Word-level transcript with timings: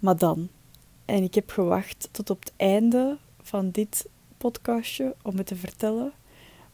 maar 0.00 0.16
dan. 0.16 0.48
En 1.04 1.22
ik 1.22 1.34
heb 1.34 1.50
gewacht 1.50 2.08
tot 2.10 2.30
op 2.30 2.40
het 2.40 2.52
einde 2.56 3.18
van 3.42 3.70
dit 3.70 4.08
podcastje 4.36 5.14
om 5.22 5.36
het 5.36 5.46
te 5.46 5.56
vertellen. 5.56 6.12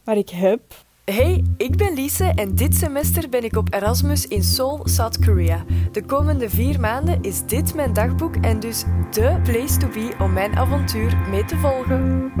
Maar 0.03 0.17
ik 0.17 0.29
heb 0.29 0.85
Hey, 1.11 1.43
ik 1.57 1.77
ben 1.77 1.93
Lise 1.93 2.25
en 2.35 2.55
dit 2.55 2.75
semester 2.75 3.29
ben 3.29 3.43
ik 3.43 3.55
op 3.55 3.73
Erasmus 3.73 4.27
in 4.27 4.43
Seoul, 4.43 4.87
South 4.87 5.25
Korea. 5.25 5.65
De 5.91 6.05
komende 6.05 6.49
vier 6.49 6.79
maanden 6.79 7.21
is 7.21 7.45
dit 7.45 7.75
mijn 7.75 7.93
dagboek 7.93 8.35
en 8.35 8.59
dus 8.59 8.83
de 9.11 9.39
place 9.43 9.77
to 9.77 9.87
be 9.87 10.15
om 10.19 10.33
mijn 10.33 10.55
avontuur 10.57 11.17
mee 11.29 11.45
te 11.45 11.57
volgen. 11.57 12.31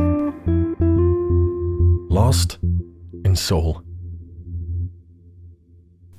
Lost 2.07 2.59
in 3.21 3.35
Seoul. 3.35 3.86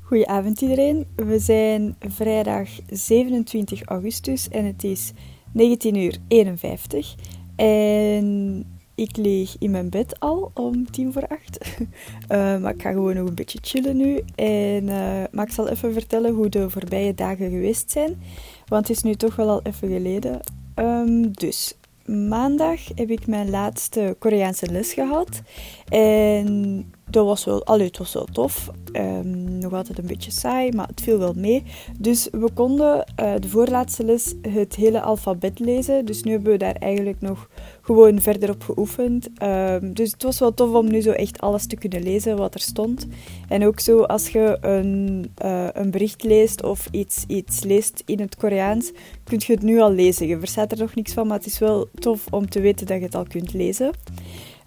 Goedenavond 0.08 0.60
iedereen. 0.60 1.06
We 1.16 1.38
zijn 1.38 1.96
vrijdag 1.98 2.68
27 2.90 3.82
augustus 3.82 4.48
en 4.48 4.64
het 4.64 4.84
is 4.84 5.12
19 5.52 5.96
uur 5.96 6.18
51. 6.28 7.14
En 7.56 8.64
ik 8.94 9.16
lig 9.16 9.56
in 9.58 9.70
mijn 9.70 9.90
bed 9.90 10.20
al 10.20 10.50
om 10.54 10.90
tien 10.90 11.12
voor 11.12 11.26
acht. 11.26 11.58
Uh, 11.80 11.88
maar 12.60 12.74
ik 12.74 12.82
ga 12.82 12.90
gewoon 12.90 13.14
nog 13.14 13.28
een 13.28 13.34
beetje 13.34 13.58
chillen 13.62 13.96
nu. 13.96 14.20
En, 14.34 14.82
uh, 14.82 15.22
maar 15.30 15.46
ik 15.46 15.52
zal 15.52 15.68
even 15.68 15.92
vertellen 15.92 16.34
hoe 16.34 16.48
de 16.48 16.70
voorbije 16.70 17.14
dagen 17.14 17.50
geweest 17.50 17.90
zijn. 17.90 18.22
Want 18.66 18.88
het 18.88 18.96
is 18.96 19.02
nu 19.02 19.14
toch 19.14 19.36
wel 19.36 19.48
al 19.48 19.60
even 19.62 19.88
geleden. 19.88 20.40
Um, 20.74 21.32
dus 21.32 21.74
maandag 22.04 22.80
heb 22.94 23.10
ik 23.10 23.26
mijn 23.26 23.50
laatste 23.50 24.16
Koreaanse 24.18 24.70
les 24.70 24.92
gehad. 24.92 25.42
En 25.88 26.92
dat 27.10 27.26
was 27.26 27.44
wel, 27.44 27.64
allee, 27.64 27.86
het 27.86 27.98
was 27.98 28.12
wel 28.12 28.26
tof. 28.32 28.70
Um, 28.92 29.58
nog 29.58 29.72
altijd 29.72 29.98
een 29.98 30.06
beetje 30.06 30.30
saai, 30.30 30.72
maar 30.72 30.86
het 30.86 31.00
viel 31.00 31.18
wel 31.18 31.32
mee. 31.36 31.62
Dus 31.98 32.28
we 32.30 32.50
konden 32.54 33.04
uh, 33.20 33.32
de 33.40 33.48
voorlaatste 33.48 34.04
les 34.04 34.34
het 34.42 34.74
hele 34.74 35.00
alfabet 35.00 35.58
lezen. 35.58 36.04
Dus 36.04 36.22
nu 36.22 36.32
hebben 36.32 36.52
we 36.52 36.58
daar 36.58 36.74
eigenlijk 36.74 37.20
nog 37.20 37.48
gewoon 37.80 38.20
verder 38.20 38.50
op 38.50 38.62
geoefend. 38.62 39.28
Um, 39.42 39.94
dus 39.94 40.12
het 40.12 40.22
was 40.22 40.38
wel 40.38 40.54
tof 40.54 40.74
om 40.74 40.90
nu 40.90 41.00
zo 41.00 41.10
echt 41.10 41.40
alles 41.40 41.66
te 41.66 41.76
kunnen 41.76 42.02
lezen 42.02 42.36
wat 42.36 42.54
er 42.54 42.60
stond. 42.60 43.06
En 43.48 43.66
ook 43.66 43.80
zo 43.80 44.02
als 44.02 44.28
je 44.28 44.58
een, 44.60 45.30
uh, 45.44 45.68
een 45.72 45.90
bericht 45.90 46.22
leest 46.22 46.62
of 46.62 46.88
iets, 46.90 47.24
iets 47.26 47.64
leest 47.64 48.02
in 48.06 48.20
het 48.20 48.36
Koreaans, 48.36 48.92
kun 49.24 49.40
je 49.46 49.52
het 49.52 49.62
nu 49.62 49.80
al 49.80 49.92
lezen. 49.92 50.26
Je 50.26 50.38
verstaat 50.38 50.72
er 50.72 50.78
nog 50.78 50.94
niks 50.94 51.12
van, 51.12 51.26
maar 51.26 51.36
het 51.36 51.46
is 51.46 51.58
wel 51.58 51.88
tof 51.94 52.26
om 52.30 52.48
te 52.48 52.60
weten 52.60 52.86
dat 52.86 52.98
je 52.98 53.04
het 53.04 53.14
al 53.14 53.26
kunt 53.28 53.52
lezen. 53.52 53.90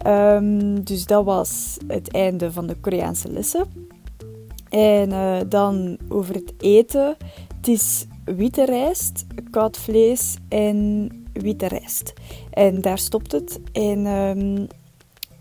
Um, 0.08 0.84
dus 0.84 1.06
dat 1.06 1.26
was 1.26 1.78
het 1.88 2.12
einde 2.12 2.52
van 2.52 2.68
de 2.68 2.76
Koreaanse 2.76 3.32
lessen. 3.32 3.66
En 4.70 5.10
uh, 5.10 5.38
dan 5.48 5.98
over 6.10 6.36
het 6.36 6.54
eten. 6.58 7.16
Het 7.56 7.68
is 7.68 8.06
witte 8.26 8.66
rijst, 8.66 9.26
koud 9.52 9.78
vlees 9.78 10.38
en 10.50 11.10
witte 11.34 11.68
rijst. 11.68 12.14
En 12.52 12.82
daar 12.82 12.98
stopt 12.98 13.32
het. 13.32 13.60
En 13.72 14.06
um, 14.06 14.68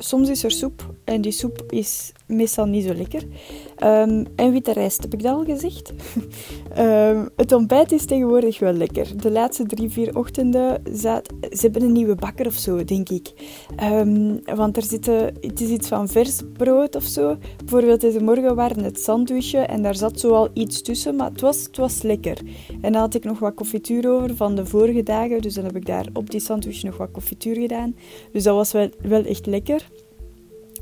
soms 0.02 0.28
is 0.28 0.44
er 0.44 0.50
soep. 0.50 0.94
En 1.04 1.20
die 1.20 1.32
soep 1.32 1.62
is 1.68 2.12
meestal 2.26 2.66
niet 2.66 2.84
zo 2.84 2.94
lekker. 2.94 3.22
Um, 3.84 4.26
en 4.36 4.52
witte 4.52 4.72
rijst, 4.72 5.02
heb 5.02 5.14
ik 5.14 5.22
dat 5.22 5.32
al 5.32 5.44
gezegd? 5.44 5.92
um, 6.78 7.28
het 7.36 7.52
ontbijt 7.52 7.92
is 7.92 8.04
tegenwoordig 8.04 8.58
wel 8.58 8.72
lekker. 8.72 9.16
De 9.16 9.30
laatste 9.30 9.66
drie, 9.66 9.90
vier 9.90 10.16
ochtenden, 10.16 10.82
ze 10.92 11.22
hebben 11.60 11.82
een 11.82 11.92
nieuwe 11.92 12.14
bakker 12.14 12.46
of 12.46 12.54
zo, 12.54 12.84
denk 12.84 13.08
ik. 13.08 13.32
Um, 13.82 14.40
want 14.54 14.76
er 14.76 14.82
zitten, 14.82 15.34
het 15.40 15.60
is 15.60 15.68
iets 15.68 15.88
van 15.88 16.08
vers 16.08 16.40
brood 16.56 16.96
of 16.96 17.04
zo. 17.04 17.36
Bijvoorbeeld 17.56 18.00
deze 18.00 18.22
morgen 18.22 18.54
waren 18.54 18.84
het 18.84 19.00
sandwichje 19.00 19.58
en 19.58 19.82
daar 19.82 19.96
zat 19.96 20.20
zo 20.20 20.32
al 20.32 20.48
iets 20.52 20.82
tussen, 20.82 21.16
maar 21.16 21.30
het 21.30 21.40
was, 21.40 21.62
het 21.62 21.76
was 21.76 22.02
lekker. 22.02 22.38
En 22.80 22.92
dan 22.92 23.00
had 23.00 23.14
ik 23.14 23.24
nog 23.24 23.38
wat 23.38 23.54
confituur 23.54 24.10
over 24.10 24.36
van 24.36 24.54
de 24.54 24.66
vorige 24.66 25.02
dagen, 25.02 25.42
dus 25.42 25.54
dan 25.54 25.64
heb 25.64 25.76
ik 25.76 25.86
daar 25.86 26.06
op 26.12 26.30
die 26.30 26.40
sandwich 26.40 26.82
nog 26.82 26.96
wat 26.96 27.10
confituur 27.10 27.54
gedaan. 27.54 27.96
Dus 28.32 28.42
dat 28.42 28.54
was 28.54 28.72
wel, 28.72 28.88
wel 29.02 29.24
echt 29.24 29.46
lekker. 29.46 29.89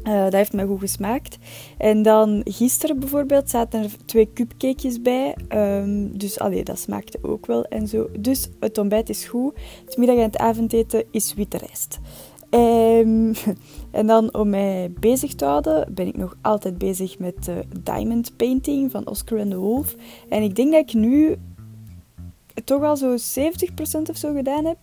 Uh, 0.04 0.22
dat 0.22 0.32
heeft 0.32 0.52
me 0.52 0.66
goed 0.66 0.80
gesmaakt. 0.80 1.38
En 1.78 2.02
dan 2.02 2.40
gisteren 2.44 2.98
bijvoorbeeld 2.98 3.50
zaten 3.50 3.82
er 3.82 3.90
twee 4.04 4.32
cupcakejes 4.34 5.02
bij. 5.02 5.36
Um, 5.48 6.18
dus 6.18 6.38
allee, 6.38 6.64
dat 6.64 6.78
smaakte 6.78 7.18
ook 7.22 7.46
wel 7.46 7.64
en 7.64 7.88
zo. 7.88 8.08
Dus 8.18 8.48
het 8.60 8.78
ontbijt 8.78 9.08
is 9.08 9.24
goed. 9.24 9.54
Het 9.84 9.96
middag- 9.96 10.16
en 10.16 10.22
het 10.22 10.38
avondeten 10.38 11.04
is 11.10 11.34
witte 11.34 11.58
rijst. 11.58 11.98
Um, 12.50 13.34
en 13.90 14.06
dan 14.06 14.34
om 14.34 14.48
mij 14.48 14.92
bezig 15.00 15.34
te 15.34 15.44
houden, 15.44 15.94
ben 15.94 16.06
ik 16.06 16.16
nog 16.16 16.36
altijd 16.42 16.78
bezig 16.78 17.18
met 17.18 17.44
de 17.44 17.64
diamond 17.82 18.36
painting 18.36 18.90
van 18.90 19.06
Oscar 19.06 19.38
and 19.38 19.50
the 19.50 19.56
Wolf. 19.56 19.96
En 20.28 20.42
ik 20.42 20.56
denk 20.56 20.72
dat 20.72 20.80
ik 20.80 20.94
nu 20.94 21.36
toch 22.64 22.82
al 22.82 22.96
zo 22.96 23.16
70% 23.16 24.10
of 24.10 24.16
zo 24.16 24.34
gedaan 24.34 24.64
heb. 24.64 24.78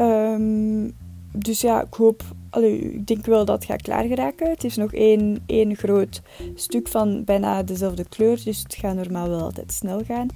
Um, 0.00 0.96
dus 1.32 1.60
ja, 1.60 1.82
ik 1.82 1.94
hoop 1.94 2.22
Ik 2.50 3.06
denk 3.06 3.26
wel 3.26 3.44
dat 3.44 3.56
het 3.56 3.64
gaat 3.64 3.82
klaar 3.82 4.04
geraken. 4.04 4.50
Het 4.50 4.64
is 4.64 4.76
nog 4.76 4.92
één, 4.92 5.42
één 5.46 5.76
groot 5.76 6.22
stuk 6.54 6.88
van 6.88 7.24
bijna 7.24 7.62
dezelfde 7.62 8.04
kleur, 8.08 8.40
dus 8.44 8.58
het 8.62 8.74
gaat 8.74 8.94
normaal 8.94 9.28
wel 9.28 9.40
altijd 9.40 9.72
snel 9.72 10.00
gaan. 10.04 10.26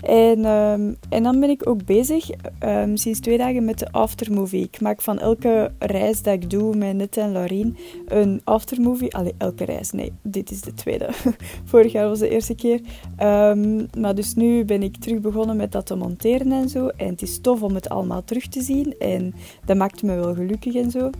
En, 0.00 0.44
um, 0.44 0.96
en 1.08 1.22
dan 1.22 1.40
ben 1.40 1.50
ik 1.50 1.68
ook 1.68 1.84
bezig 1.84 2.30
um, 2.64 2.96
sinds 2.96 3.20
twee 3.20 3.38
dagen 3.38 3.64
met 3.64 3.78
de 3.78 3.92
aftermovie. 3.92 4.62
Ik 4.62 4.80
maak 4.80 5.02
van 5.02 5.18
elke 5.18 5.72
reis 5.78 6.22
dat 6.22 6.34
ik 6.34 6.50
doe 6.50 6.76
met 6.76 6.96
Nette 6.96 7.20
en 7.20 7.32
Laurien 7.32 7.76
een 8.06 8.40
aftermovie. 8.44 9.14
Allee, 9.14 9.34
elke 9.38 9.64
reis, 9.64 9.90
nee, 9.90 10.12
dit 10.22 10.50
is 10.50 10.60
de 10.60 10.74
tweede. 10.74 11.08
Vorig 11.70 11.92
jaar 11.92 12.08
was 12.08 12.18
de 12.18 12.28
eerste 12.28 12.54
keer. 12.54 12.80
Um, 13.22 13.86
maar 13.98 14.14
dus 14.14 14.34
nu 14.34 14.64
ben 14.64 14.82
ik 14.82 14.96
terug 14.96 15.20
begonnen 15.20 15.56
met 15.56 15.72
dat 15.72 15.86
te 15.86 15.94
monteren 15.94 16.52
en 16.52 16.68
zo. 16.68 16.86
En 16.86 17.08
het 17.08 17.22
is 17.22 17.40
tof 17.40 17.62
om 17.62 17.74
het 17.74 17.88
allemaal 17.88 18.24
terug 18.24 18.48
te 18.48 18.62
zien 18.62 18.94
en 18.98 19.34
dat 19.64 19.76
maakt 19.76 20.02
me 20.02 20.14
wel 20.14 20.34
gelukkig 20.34 20.74
en 20.74 20.90
zo. 20.90 21.10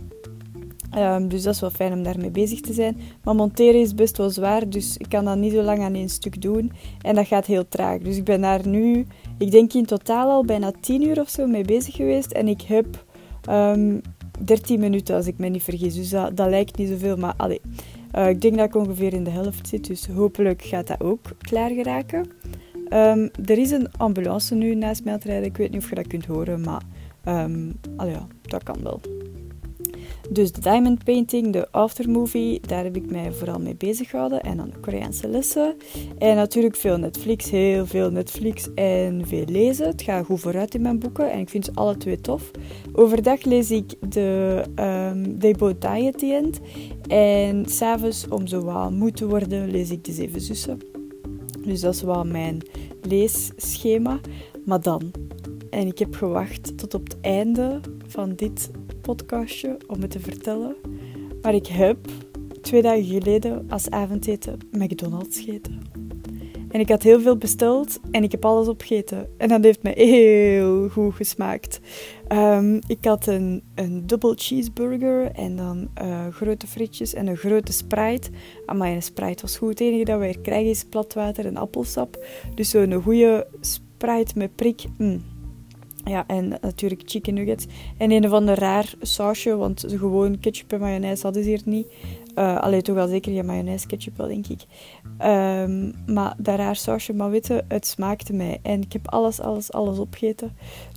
Um, 0.97 1.27
dus 1.27 1.43
dat 1.43 1.53
is 1.53 1.59
wel 1.59 1.69
fijn 1.69 1.93
om 1.93 2.03
daarmee 2.03 2.29
bezig 2.29 2.61
te 2.61 2.73
zijn. 2.73 2.97
Maar 3.23 3.35
monteren 3.35 3.81
is 3.81 3.93
best 3.93 4.17
wel 4.17 4.29
zwaar, 4.29 4.69
dus 4.69 4.97
ik 4.97 5.09
kan 5.09 5.25
dat 5.25 5.37
niet 5.37 5.53
zo 5.53 5.61
lang 5.61 5.79
aan 5.79 5.93
één 5.93 6.09
stuk 6.09 6.41
doen. 6.41 6.71
En 7.01 7.15
dat 7.15 7.27
gaat 7.27 7.45
heel 7.45 7.67
traag. 7.67 7.99
Dus 7.99 8.17
ik 8.17 8.23
ben 8.23 8.41
daar 8.41 8.67
nu, 8.67 9.05
ik 9.37 9.51
denk 9.51 9.73
in 9.73 9.85
totaal 9.85 10.29
al 10.29 10.45
bijna 10.45 10.71
10 10.79 11.03
uur 11.03 11.19
of 11.19 11.29
zo 11.29 11.47
mee 11.47 11.65
bezig 11.65 11.95
geweest. 11.95 12.31
En 12.31 12.47
ik 12.47 12.61
heb 12.61 13.05
um, 13.49 14.01
13 14.39 14.79
minuten, 14.79 15.15
als 15.15 15.27
ik 15.27 15.37
me 15.37 15.47
niet 15.47 15.63
vergis. 15.63 15.95
Dus 15.95 16.09
dat, 16.09 16.49
lijkt 16.49 16.77
niet 16.77 16.89
zoveel, 16.89 17.17
maar 17.17 17.33
allee. 17.37 17.61
Uh, 18.15 18.29
ik 18.29 18.41
denk 18.41 18.57
dat 18.57 18.65
ik 18.65 18.75
ongeveer 18.75 19.13
in 19.13 19.23
de 19.23 19.29
helft 19.29 19.67
zit, 19.67 19.87
dus 19.87 20.07
hopelijk 20.07 20.61
gaat 20.61 20.87
dat 20.87 21.01
ook 21.01 21.19
klaar 21.37 21.69
geraken. 21.69 22.27
Um, 22.89 23.29
er 23.45 23.57
is 23.57 23.71
een 23.71 23.91
ambulance 23.97 24.55
nu 24.55 24.75
naast 24.75 25.03
mij 25.03 25.13
aan 25.13 25.19
rijden. 25.23 25.49
Ik 25.49 25.57
weet 25.57 25.71
niet 25.71 25.81
of 25.81 25.89
je 25.89 25.95
dat 25.95 26.07
kunt 26.07 26.25
horen, 26.25 26.61
maar 26.61 26.81
allee, 27.97 28.15
dat 28.41 28.63
kan 28.63 28.83
wel. 28.83 29.01
Dus 30.29 30.51
de 30.51 30.61
diamond 30.61 31.03
painting, 31.03 31.53
de 31.53 31.71
aftermovie, 31.71 32.59
daar 32.67 32.83
heb 32.83 32.95
ik 32.95 33.11
mij 33.11 33.31
vooral 33.31 33.59
mee 33.59 33.75
bezig 33.75 34.09
gehouden. 34.09 34.41
En 34.41 34.57
dan 34.57 34.69
de 34.69 34.79
Koreaanse 34.79 35.27
lessen. 35.27 35.75
En 36.17 36.35
natuurlijk 36.35 36.75
veel 36.75 36.97
Netflix, 36.97 37.49
heel 37.49 37.85
veel 37.85 38.11
Netflix 38.11 38.73
en 38.73 39.27
veel 39.27 39.45
lezen. 39.45 39.87
Het 39.87 40.01
gaat 40.01 40.25
goed 40.25 40.39
vooruit 40.39 40.75
in 40.75 40.81
mijn 40.81 40.99
boeken 40.99 41.31
en 41.31 41.39
ik 41.39 41.49
vind 41.49 41.65
ze 41.65 41.71
alle 41.73 41.97
twee 41.97 42.21
tof. 42.21 42.51
Overdag 42.93 43.43
lees 43.43 43.71
ik 43.71 43.93
de 44.09 44.61
um, 44.75 45.39
They 45.39 45.53
Both 45.53 45.81
Die 45.81 46.07
at 46.07 46.19
the 46.19 46.33
End. 46.33 46.59
En 47.07 47.65
s'avonds, 47.65 48.27
om 48.27 48.47
zo 48.47 48.89
moe 48.91 49.11
te 49.11 49.27
worden, 49.27 49.69
lees 49.69 49.91
ik 49.91 50.03
de 50.03 50.11
Zeven 50.11 50.41
Zussen. 50.41 50.79
Dus 51.65 51.81
dat 51.81 51.93
is 51.93 52.01
wel 52.01 52.25
mijn 52.25 52.61
leesschema. 53.01 54.19
Maar 54.65 54.81
dan. 54.81 55.11
En 55.69 55.87
ik 55.87 55.99
heb 55.99 56.15
gewacht 56.15 56.77
tot 56.77 56.93
op 56.93 57.03
het 57.03 57.19
einde 57.21 57.79
van 58.07 58.33
dit 58.35 58.69
podcastje 59.05 59.77
om 59.87 60.01
het 60.01 60.11
te 60.11 60.19
vertellen. 60.19 60.75
Maar 61.41 61.53
ik 61.53 61.67
heb 61.67 61.97
twee 62.61 62.81
dagen 62.81 63.03
geleden 63.03 63.65
als 63.69 63.89
avondeten 63.89 64.59
McDonald's 64.71 65.39
gegeten. 65.39 65.81
En 66.69 66.79
ik 66.79 66.89
had 66.89 67.03
heel 67.03 67.21
veel 67.21 67.37
besteld 67.37 67.99
en 68.11 68.23
ik 68.23 68.31
heb 68.31 68.45
alles 68.45 68.67
opgegeten. 68.67 69.29
En 69.37 69.47
dat 69.47 69.63
heeft 69.63 69.83
me 69.83 69.91
heel 69.95 70.89
goed 70.89 71.15
gesmaakt. 71.15 71.79
Um, 72.31 72.79
ik 72.87 73.05
had 73.05 73.27
een, 73.27 73.63
een 73.75 74.07
double 74.07 74.33
cheeseburger 74.35 75.31
en 75.31 75.55
dan 75.55 75.87
uh, 76.01 76.27
grote 76.31 76.67
frietjes 76.67 77.13
en 77.13 77.27
een 77.27 77.37
grote 77.37 77.71
Sprite. 77.71 78.29
Maar 78.75 78.91
een 78.91 79.03
Sprite 79.03 79.41
was 79.41 79.57
goed. 79.57 79.69
Het 79.69 79.79
enige 79.79 80.03
dat 80.03 80.19
we 80.19 80.25
hier 80.25 80.39
krijgen 80.39 80.69
is 80.69 80.83
platwater 80.83 81.45
en 81.45 81.57
appelsap. 81.57 82.25
Dus 82.55 82.69
zo'n 82.69 83.01
goede 83.01 83.47
Sprite 83.61 84.31
met 84.35 84.55
prik. 84.55 84.83
Mm. 84.97 85.34
Ja, 86.05 86.23
en 86.27 86.57
natuurlijk 86.61 87.01
chicken 87.05 87.33
nuggets. 87.33 87.65
En 87.97 88.11
een 88.11 88.25
of 88.25 88.31
ander 88.31 88.59
raar 88.59 88.93
sausje, 89.01 89.55
want 89.55 89.85
gewoon 89.87 90.39
ketchup 90.39 90.73
en 90.73 90.79
mayonaise 90.79 91.23
hadden 91.23 91.43
ze 91.43 91.49
hier 91.49 91.61
niet. 91.65 91.87
Uh, 92.35 92.57
allee, 92.57 92.81
toch 92.81 92.95
wel 92.95 93.07
zeker 93.07 93.31
ja, 93.31 93.43
mayonaise, 93.43 93.87
ketchup 93.87 94.17
wel, 94.17 94.27
denk 94.27 94.47
ik. 94.47 94.61
Um, 95.25 95.93
maar 96.05 96.33
dat 96.37 96.57
raar 96.57 96.75
sausje, 96.75 97.13
maar 97.13 97.29
weten, 97.29 97.65
het 97.67 97.87
smaakte 97.87 98.33
mij. 98.33 98.59
En 98.61 98.81
ik 98.81 98.93
heb 98.93 99.07
alles, 99.07 99.39
alles, 99.39 99.71
alles 99.71 99.97
opgegeten. 99.97 100.51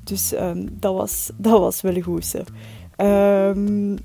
Dus 0.05 0.32
um, 0.32 0.69
dat, 0.81 0.94
was, 0.94 1.31
dat 1.37 1.61
was 1.61 1.81
wel 1.81 2.00
goed. 2.00 2.34
Um, 2.96 3.99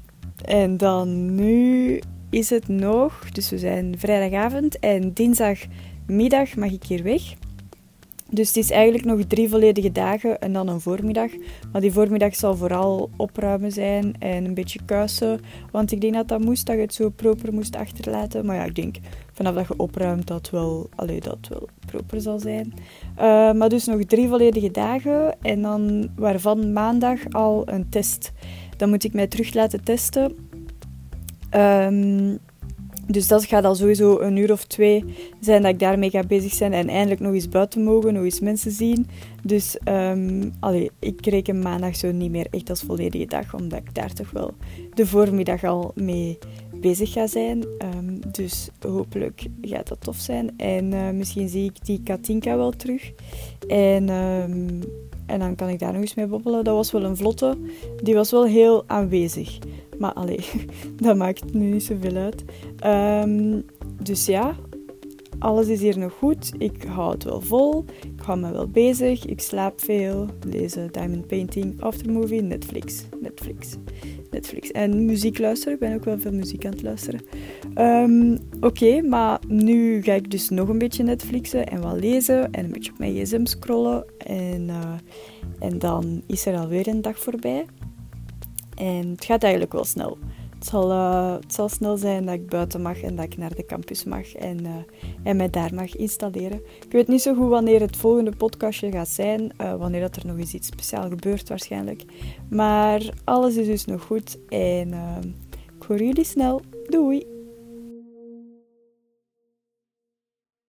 en 0.45 0.77
dan 0.77 1.35
nu 1.35 2.01
is 2.29 2.49
het 2.49 2.67
nog... 2.67 3.29
Dus 3.31 3.49
we 3.49 3.57
zijn 3.57 3.95
vrijdagavond 3.97 4.79
en 4.79 5.13
dinsdagmiddag 5.13 6.56
mag 6.56 6.71
ik 6.71 6.83
hier 6.83 7.03
weg. 7.03 7.21
Dus 8.33 8.47
het 8.47 8.57
is 8.57 8.71
eigenlijk 8.71 9.06
nog 9.06 9.19
drie 9.27 9.50
volledige 9.50 9.91
dagen 9.91 10.39
en 10.39 10.53
dan 10.53 10.68
een 10.68 10.81
voormiddag. 10.81 11.31
Maar 11.71 11.81
die 11.81 11.91
voormiddag 11.91 12.35
zal 12.35 12.56
vooral 12.56 13.09
opruimen 13.15 13.71
zijn 13.71 14.15
en 14.19 14.45
een 14.45 14.53
beetje 14.53 14.80
kuisen. 14.85 15.39
Want 15.71 15.91
ik 15.91 16.01
denk 16.01 16.13
dat 16.13 16.27
dat 16.27 16.39
moest, 16.39 16.65
dat 16.65 16.75
je 16.75 16.81
het 16.81 16.94
zo 16.94 17.09
proper 17.09 17.53
moest 17.53 17.75
achterlaten. 17.75 18.45
Maar 18.45 18.56
ja, 18.56 18.63
ik 18.63 18.75
denk 18.75 18.95
vanaf 19.33 19.53
dat 19.53 19.68
je 19.68 19.77
opruimt 19.77 20.27
dat 20.27 20.50
wel, 20.50 20.89
allee, 20.95 21.19
dat 21.19 21.38
wel 21.50 21.68
proper 21.85 22.21
zal 22.21 22.39
zijn. 22.39 22.74
Uh, 23.18 23.51
maar 23.53 23.69
dus 23.69 23.85
nog 23.85 24.03
drie 24.03 24.27
volledige 24.27 24.71
dagen 24.71 25.41
en 25.41 25.62
dan 25.62 26.09
waarvan 26.15 26.74
maandag 26.74 27.19
al 27.31 27.63
een 27.65 27.89
test. 27.89 28.31
Dan 28.77 28.89
moet 28.89 29.03
ik 29.03 29.13
mij 29.13 29.27
terug 29.27 29.53
laten 29.53 29.83
testen. 29.83 30.35
Um, 31.56 32.39
dus 33.07 33.27
dat 33.27 33.45
gaat 33.45 33.65
al 33.65 33.75
sowieso 33.75 34.19
een 34.19 34.38
uur 34.38 34.51
of 34.51 34.63
twee 34.63 35.03
zijn 35.39 35.61
dat 35.61 35.71
ik 35.71 35.79
daarmee 35.79 36.09
ga 36.09 36.23
bezig 36.23 36.53
zijn 36.53 36.73
en 36.73 36.89
eindelijk 36.89 37.21
nog 37.21 37.33
eens 37.33 37.50
buiten 37.50 37.83
mogen, 37.83 38.13
nog 38.13 38.23
eens 38.23 38.39
mensen 38.39 38.71
zien. 38.71 39.07
Dus 39.44 39.77
um, 39.88 40.53
allee, 40.59 40.91
ik 41.00 41.25
reken 41.25 41.59
maandag 41.59 41.95
zo 41.95 42.11
niet 42.11 42.31
meer 42.31 42.47
echt 42.50 42.69
als 42.69 42.81
volledige 42.81 43.25
dag, 43.25 43.55
omdat 43.55 43.79
ik 43.79 43.95
daar 43.95 44.13
toch 44.13 44.31
wel 44.31 44.53
de 44.94 45.07
voormiddag 45.07 45.63
al 45.63 45.91
mee 45.95 46.38
bezig 46.81 47.11
ga 47.11 47.27
zijn. 47.27 47.65
Um, 47.95 48.19
dus 48.31 48.69
hopelijk 48.88 49.45
gaat 49.61 49.88
dat 49.88 50.01
tof 50.01 50.17
zijn. 50.17 50.57
En 50.57 50.91
uh, 50.91 51.09
misschien 51.09 51.49
zie 51.49 51.63
ik 51.63 51.85
die 51.85 52.01
Katinka 52.03 52.57
wel 52.57 52.71
terug. 52.71 53.11
En, 53.67 54.09
um, 54.09 54.79
en 55.25 55.39
dan 55.39 55.56
kan 55.56 55.69
ik 55.69 55.79
daar 55.79 55.91
nog 55.91 56.01
eens 56.01 56.15
mee 56.15 56.27
bobbelen. 56.27 56.63
Dat 56.63 56.75
was 56.75 56.91
wel 56.91 57.03
een 57.03 57.17
vlotte. 57.17 57.57
Die 58.03 58.13
was 58.13 58.31
wel 58.31 58.45
heel 58.45 58.83
aanwezig. 58.88 59.57
Maar 59.98 60.13
allee, 60.13 60.45
dat 61.01 61.16
maakt 61.16 61.54
nu 61.54 61.72
niet 61.72 61.84
zoveel 61.84 62.16
uit. 62.16 62.44
Um, 62.86 63.66
dus 64.04 64.25
ja, 64.25 64.56
alles 65.40 65.68
is 65.68 65.81
hier 65.81 65.98
nog 65.98 66.13
goed. 66.13 66.51
Ik 66.57 66.84
hou 66.84 67.12
het 67.12 67.24
wel 67.24 67.42
vol. 67.42 67.86
Ik 68.18 68.22
hou 68.24 68.40
me 68.40 68.51
wel 68.51 68.68
bezig. 68.68 69.25
Ik 69.25 69.42
slaap 69.42 69.81
veel. 69.81 70.28
Lezen 70.48 70.92
Diamond 70.92 71.28
Painting, 71.28 71.81
Aftermovie, 71.81 72.42
Netflix. 72.42 73.06
Netflix. 73.22 73.75
Netflix. 74.31 74.72
En 74.72 75.06
muziek 75.06 75.40
luisteren. 75.40 75.74
Ik 75.74 75.80
ben 75.80 75.94
ook 75.95 76.04
wel 76.04 76.19
veel 76.19 76.31
muziek 76.31 76.66
aan 76.66 76.72
het 76.72 76.81
luisteren. 76.81 77.22
Um, 77.78 78.38
Oké, 78.62 79.01
maar 79.01 79.40
nu 79.48 80.01
ga 80.01 80.13
ik 80.13 80.31
dus 80.31 80.50
nog 80.50 80.69
een 80.69 80.78
beetje 80.78 81.04
Netflixen 81.04 81.68
en 81.68 81.81
wat 81.81 82.00
lezen. 82.00 82.51
En 82.51 82.63
een 82.63 82.72
beetje 82.72 82.92
op 82.92 82.98
mijn 82.98 83.16
gsm 83.16 83.45
scrollen. 83.45 84.06
En, 84.18 84.68
uh, 84.68 84.94
en 85.60 85.80
dan 85.80 86.22
is 86.28 86.45
er 86.45 86.57
alweer 86.57 86.88
een 86.88 87.01
dag 87.01 87.19
voorbij. 87.19 87.66
En 88.75 89.09
het 89.09 89.25
gaat 89.25 89.43
eigenlijk 89.43 89.73
wel 89.73 89.83
snel. 89.83 90.17
Het 90.55 90.71
zal, 90.71 90.91
uh, 90.91 91.33
het 91.33 91.53
zal 91.53 91.69
snel 91.69 91.97
zijn 91.97 92.25
dat 92.25 92.33
ik 92.33 92.47
buiten 92.47 92.81
mag 92.81 93.01
en 93.01 93.15
dat 93.15 93.25
ik 93.25 93.37
naar 93.37 93.55
de 93.55 93.65
campus 93.65 94.03
mag 94.03 94.33
en, 94.33 94.65
uh, 94.65 94.69
en 95.23 95.35
mij 95.35 95.49
daar 95.49 95.73
mag 95.73 95.95
installeren. 95.95 96.61
Ik 96.85 96.91
weet 96.91 97.07
niet 97.07 97.21
zo 97.21 97.33
goed 97.33 97.49
wanneer 97.49 97.81
het 97.81 97.97
volgende 97.97 98.35
podcastje 98.35 98.91
gaat 98.91 99.09
zijn, 99.09 99.51
uh, 99.61 99.75
wanneer 99.75 100.01
dat 100.01 100.15
er 100.15 100.27
nog 100.27 100.37
eens 100.37 100.53
iets 100.53 100.67
speciaals 100.67 101.09
gebeurt 101.09 101.49
waarschijnlijk. 101.49 102.03
Maar 102.49 103.09
alles 103.23 103.55
is 103.55 103.65
dus 103.65 103.85
nog 103.85 104.03
goed 104.03 104.37
en 104.49 104.93
ik 105.79 105.83
hoor 105.87 106.03
jullie 106.03 106.23
snel. 106.23 106.61
Doei! 106.89 107.32